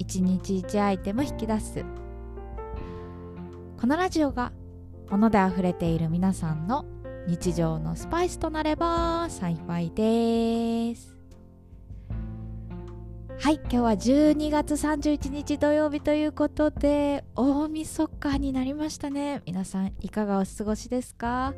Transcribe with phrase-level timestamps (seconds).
[0.00, 1.84] 1日1アイテム引き出す。
[3.78, 4.50] このラジオが
[5.10, 6.86] 物であふれている皆さんの
[7.28, 11.16] 日常のスパイスとなれば幸いです。
[13.38, 19.42] はい今日は12月31日土曜日ということで大晦日になりましたね。
[19.46, 21.54] 皆さんいかがお過ごしですか？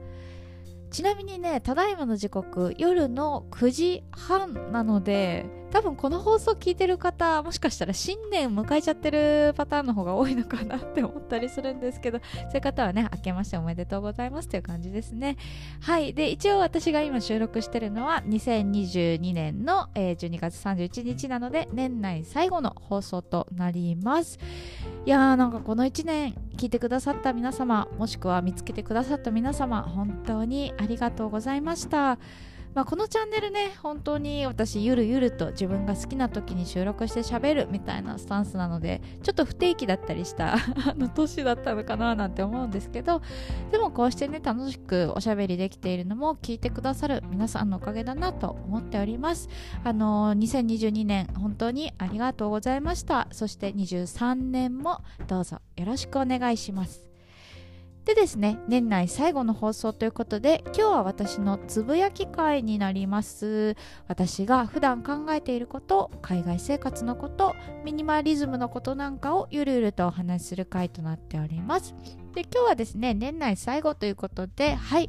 [0.92, 15.38] ちなみにねただいまの時刻夜の9時半なので多分この放送聞いてる方もしかしたら新年迎えちゃってるパターンの方が多いのかなって思ったりするんですけどそういう方はね明けましておめでとうございますという感じですね。
[15.80, 16.12] はい。
[16.12, 24.38] で一応私が今収録してるのは2022年の、え、12月31日なので年内最後の放送となります。
[25.06, 32.20] いやーなんかこの1年聞いてくださった皆様もしくは見つけてくださった皆様本当にありがとうございました。
[32.74, 40.56] まあ、このチャンネルね本当に私ゆるゆると自分が好きな時に収録して喋るみたいなスタンスなのでちょっと不定期だったりした
[41.14, 43.22] 年だったのかななんて思うんですけど
[43.70, 49.48] でもこうしてね楽しくおしゃべりできているのも聞いてくださる皆さんのおかげだなと思っております。
[49.84, 53.28] あの2022年本当にありがとうございました。
[53.32, 57.11] そして23年もどうぞよろしくお願いします。
[58.04, 63.76] でですね年内最後の放送ということで今日は私のつぶやき会になります。
[64.08, 71.94] 私が普段考えていること海外生活のことミニマリズムのことなんかをゆるゆるとお話しする回となっております。
[72.34, 75.08] で今日はですね年内最後ということではい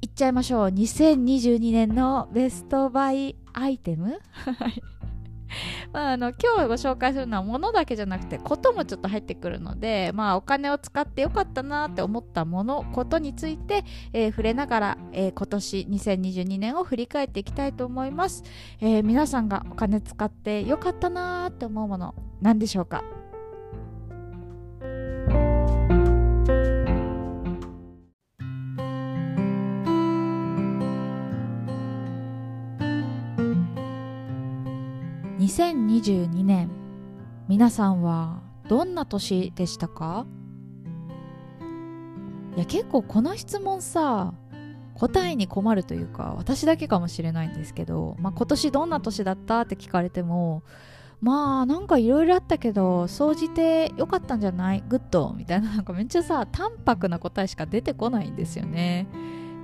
[0.00, 0.68] いっちゃいましょう。
[0.68, 4.20] 2022年のベストバイアイテム？
[5.92, 18.42] まあ、あの今日ご紹介するのは物だけじゃなくてこともちょっと入ってくるので、まあ、お金を使ってよかったなって思ったものことについて、えー、触れながら、えー、今年2022年を振り返っていきたいと思います、
[18.80, 23.23] えー、皆さんがお金使ってよかったなって思うもの何でしょうか？
[35.44, 36.70] 2022年
[37.48, 40.24] 皆さんはどんな年でしたか？
[42.56, 44.32] いや結構この質問さ
[44.94, 50.62] 答えに困るというか私だけかもしれないんですけど、まあ、今年どんな年だったって聞かれても
[51.20, 54.82] まあなんかいろいろあったけど総じて良かったんじゃない？
[54.88, 59.08] グッドみたいななんかめっちゃさ淡白な答えしか出てこないんですよね。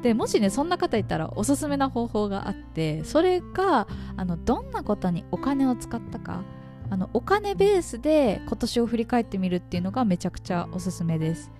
[0.02, 6.42] でもしねそんな方いたらおすすめな方法があってそれがあのどんなことにお金を使ったか
[6.88, 11.50] あのお金ベースで今年を振り返ってみるっていうのがめちゃくちゃおすすめです。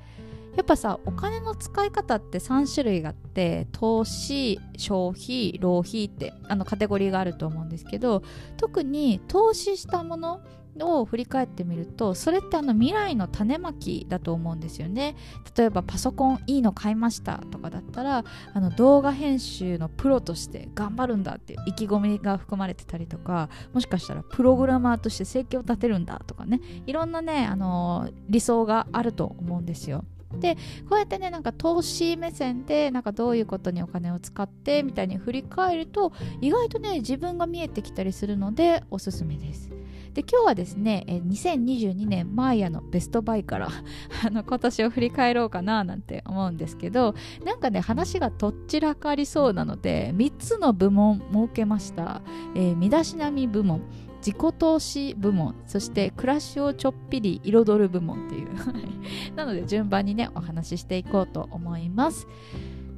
[0.57, 8.23] やっぱさお金の使い方って3種類があって投資消費浪費ってあのカテゴリーがあると思うんですけど
[8.57, 10.41] 特に投資したもの
[10.81, 15.17] を振り返ってみるとそれってあの未来の種まきだと思うんですよね。
[15.57, 26.61] 例えばパソコンいいの買いましたとかだったらあの動画編集のプロとして頑張るんだっていう意気込みが含まれてたりとかもしかしたらプログラマーとして生計を立てるんだとかね。
[26.87, 30.05] いろんなねあの理想があると思うんですよ。
[30.39, 30.57] で
[30.89, 39.71] こうやってねなんか投資目線でなんかどういうことにお金を使ってみたいに振り返ると意外とね自分が見えてきたりするのでおすすめです。
[40.15, 43.69] で今日はですね2022年マーヤのベストバイから
[44.27, 52.23] あの今年を振り返ろうかななんて思うんですけどなんかね話がとっちらかりそうなので3つの部門設けました、
[52.55, 53.83] えー、身だしなみ部門
[54.21, 58.51] 自己投資部門そして暮らしをちょっぴり彩る部門っていう。
[59.35, 62.27] なので順番にねお話ししていこうと思います。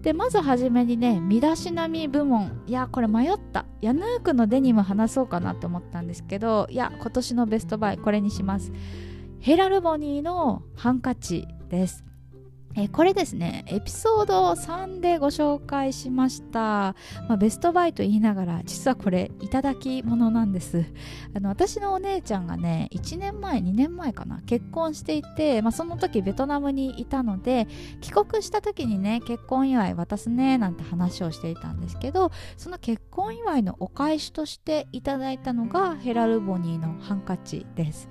[0.02, 2.62] でまず初めにね身だしなみ部門。
[2.66, 3.64] いやこれ迷った。
[3.80, 8.72] ヤヌークのデニム話そうかなって思ったんですけどいや今年のベストバイこれにします。
[9.38, 12.04] ヘラルボニーのハンカチです。
[12.74, 16.94] えこれですねエピソード3でご紹介しました、
[17.28, 20.84] まあ、ベストバイと言いながら実はこれいただき物なんです。
[21.34, 27.68] あの私のお姉ちゃんがね1年前2年前かな結婚していて、まあ、その時ベトナムにいたので
[28.00, 38.08] 帰国した時にね結婚祝い渡すねなんて話をしていたんですけどその結婚祝いのお返しとしていただいたのがヘラルボニーのハンカチです。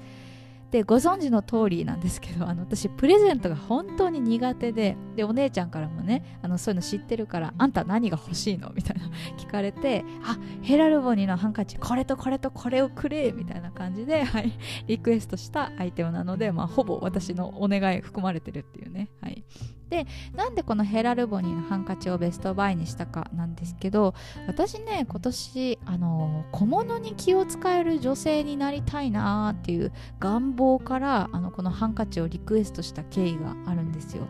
[0.71, 8.71] でご存知の通りなんですけど あの私プレゼントが本当に苦手ででお姉ちゃんからもねあのそういうの知ってるからあんた何が欲しいの？
[8.73, 14.51] みたいな 聞かれてあヘラルボニーのハンカチこれとこれとこれをくれみたいな感じで、 はい、
[14.87, 19.43] リクエストしたアイテムなので、まあ、ほぼ私のお願い含まれてるっていうね、はい、
[19.91, 24.15] でなんでこのヘラルボニーのハンカチをベストバイにしたかなんですけど
[24.47, 29.91] 私ね今年あの小物に気を使える女性になりたいなーっていう
[30.21, 34.27] 願望からあのこのハンカチをリクエストした経緯があるんですよ。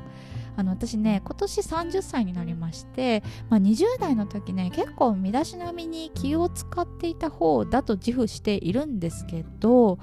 [0.57, 9.99] あの私ね今年30歳になりまして、まあ、20代の時ね結構身だしなみに気を使っていた方だと自負しているんですけど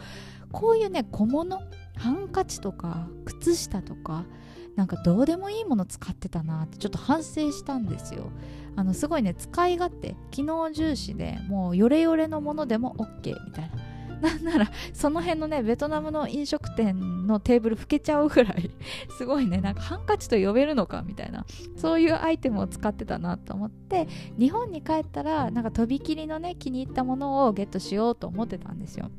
[0.52, 1.60] こういうね小物
[1.96, 4.24] ハンカチとか靴下とか
[4.78, 8.30] なんかどうでもいいもの使ってたなってちょっと反省したんですよ。
[8.76, 14.20] あのすごいね使い勝手機能重視でもうヨレヨレのものでも OK みたいな。
[14.22, 18.70] なんならその辺のねベトナムの飲食店のテーブル拭けちゃうぐらい
[19.18, 21.44] すごいねなんかハンカチと呼べるのかみたいな。
[21.76, 24.06] そういうアイテムを使ってたなと思って
[24.38, 29.10] 日本に帰ったらなんかとびきりのね気に入ったものをゲットしようと思ってたんですよ。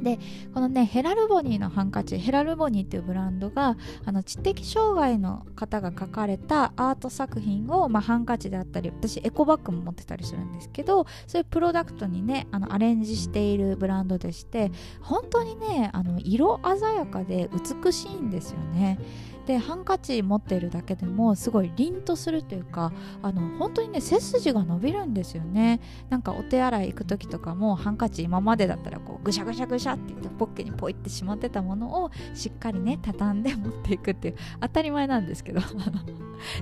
[0.00, 0.18] で
[0.52, 14.70] このねヘラルボニーのハンカチヘラルボニーっていうブランドがあの知的障害の方が描かれたアート作品を、まあ、ハンカチであったり私エコバッグも持ってたりするんですけどそういうプロダクトにねあのアレンジしているブランドでして
[15.00, 17.48] 本当にねあの色鮮やかで
[17.84, 18.98] 美しいんですよね。
[19.46, 25.80] でハンカチ持ってるだけでもすごい凛とするというかあの本当にね背筋が伸びるんですよね。
[26.10, 35.60] なんかお手洗い行く時とかもハンカチ今までだったらこうぐしゃぐしゃぐしゃって言ってポッケにポイってしまってたものをしっかりね畳んで持っていくっていう当たり前なんですけど。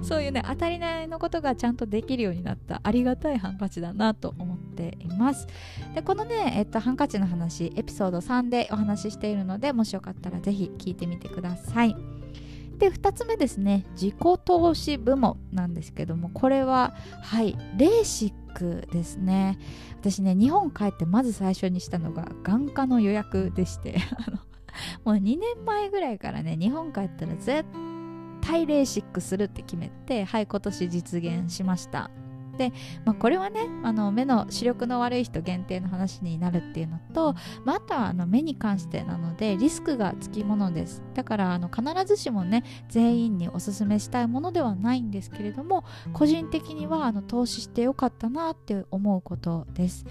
[0.03, 5.47] そういうね当たり前のことがちゃんとできるようになったありがたいハンカチだなと思っています。
[5.95, 12.14] でこのね、えっと、ハンカチの話エピソード3でお話ししているのでもしよかったらぜひ聞いてみてください
[12.79, 13.85] で2つ目ですね。
[13.93, 19.59] 自己投資部門なんですけどもこれははいレーシックですね。
[20.01, 23.97] 私ね日本帰ってまず最初にしたのが眼科の予約でして
[25.05, 27.65] もう2年前ぐらいからね日本帰ったら絶
[28.41, 32.11] 対レーシックするって決めてはい今年実現しました。
[32.57, 32.73] で、
[33.05, 37.35] まあ、これはねあの目の視力の悪い人限定の話になるっていうのと、
[37.65, 50.05] まあ、あとはあの目に関してなのでリスクがつきものですだからあの必ずしもね全員におすすめしたいものではないんですけれども個人的にはあの投資してよかったなって思うことです。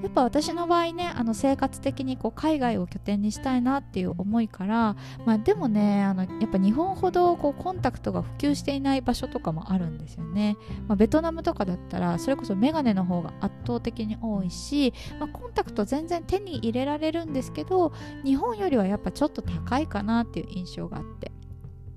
[0.00, 4.96] やっぱ私の場合ねあの生活的にこう海外を拠点にしたいなっていう思いから、
[5.26, 10.56] まあ、でもねあのやっぱ日本ほどこうコンタクトが普及していない場所とかもあるんですよね、
[10.88, 17.92] まあ、ベトナムとかだったらそれこそメガネの方が圧倒的に多いし、まあ、コンタクト全然手に入れられるんですけど
[18.24, 21.30] 日本よりはやっぱちょっと高いかなっていう印象があって。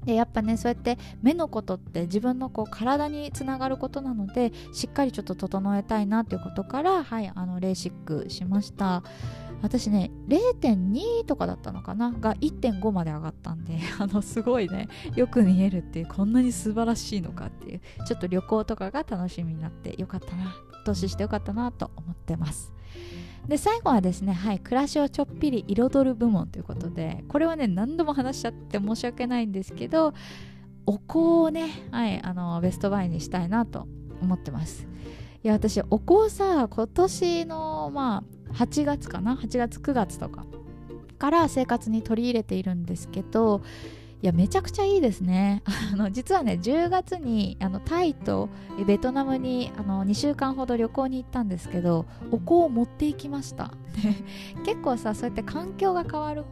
[0.05, 9.03] でやっぱねそうやって目のことって自分のこう体につながることなのでしっかりちょっと整えたいなということからはいあのレーシックしました。
[9.61, 12.11] 私ね0.2とかだったのかな？
[12.11, 20.55] が1.5まで上がったんで あのすごいねよく見えるっていうこんなに素晴らしいのかっていうちょっと旅行とかが楽しみになってよかったな
[20.85, 22.73] 投資してよかったなと思ってます。
[23.47, 30.13] で最後はですね、はい、暮らしをちょっぴり彩る部門ということでこれはね何度も話しちゃって申し訳ないんですけど
[30.85, 33.87] お香をね、はい、あのベストバイにしたいなと
[34.21, 34.87] 思ってます。
[35.43, 40.45] いや私お香さ今年のまあ8月かな？8月9月とか
[41.19, 43.61] から生活に取り入れているんですけど
[44.25, 45.61] いやめちゃくちゃいいですね
[45.93, 48.49] あの実はね10月にあのタイと
[48.87, 53.71] ベトナムにあの2週間ほど旅行に行ったんですけどお香を持っていきました
[54.65, 56.43] 結構さそうやって環境が変わる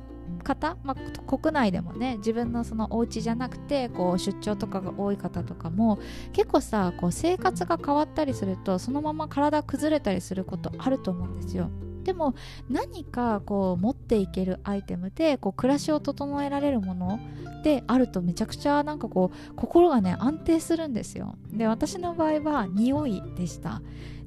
[0.44, 5.98] 方、まあ、国内でもね自分のそのお家じゃなくてこう出張とかが多い方とかも
[6.32, 11.72] 結構さこう生活が変わったりするとそのまま体崩れたりすることあると思うんですよ。
[12.04, 12.36] でも
[12.70, 17.20] 何かこう持っていけるアイテムでこう暮らしを整えられるもの
[17.64, 21.36] であるとめちゃくちゃなんかこう心がね安定するんですよ。
[21.52, 23.82] で私の場合は匂いでした。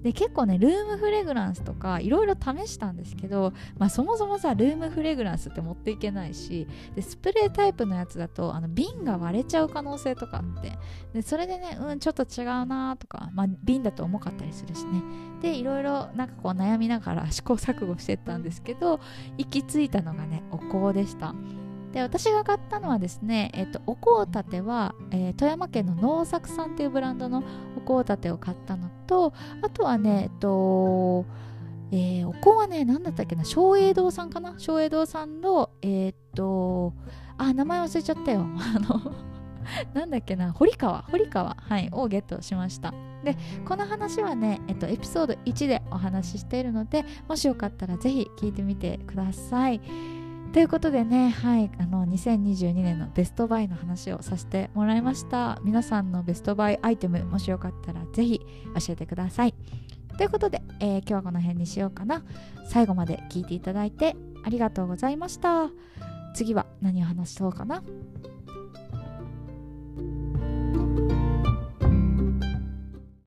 [0.07, 10.79] で結構ねルームフレグランスとかいろいろ試したんですけど、まあ、そもそもさルームフレグランスって持っていけないしでスプレータイプのやつだとあの瓶が割れちゃう可能性とかあって
[11.13, 15.03] でそれでねうんちょっと違うなとか、まあ、瓶だと重かったりするしね。
[15.43, 19.01] でいろいろなんかこう悩みながら 試行錯誤してったんですけど
[19.39, 21.35] 行き着いたのがねお香でした。
[21.93, 27.43] で私が買ったのはですね、えっと、お香立ては、えー、富山県の農作さんっていうブランドの
[27.77, 29.33] お香立てを買ったのと
[29.63, 31.25] あとはねえっと
[31.93, 34.53] えー、お香はね何だったっけな松栄堂さんかな？
[34.55, 36.93] 松栄堂さんのえー、っと
[37.39, 38.41] あ名前忘れちゃったよ。
[38.59, 39.13] あの
[39.95, 41.03] なんだっけな堀川？
[41.11, 41.57] 堀川？
[41.59, 42.93] はいをゲットしました。
[43.25, 43.37] で
[43.67, 49.81] この話はね、えっと、エピソード1でお話ししているのでもしよかったらぜひ聞いてみてください。
[50.57, 55.61] ということでね、はい、あの2022年のベストバイの話をさせてもらいました。
[55.63, 59.55] 皆さんのベストバイアイテムもしよかったら是非教えてください。
[60.17, 62.25] ということで、えー、今日はこの辺にしようかな。
[62.71, 65.69] 最後まで聞いていただいてありがとうございました。
[66.35, 67.83] 次は何を話そうかな？